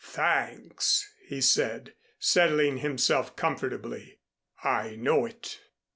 "Thanks," 0.03 1.13
he 1.27 1.41
said, 1.41 1.93
settling 2.17 2.77
himself 2.77 3.35
comfortably. 3.35 4.17
"I 4.63 4.95
know 4.95 5.27
it." 5.27 5.59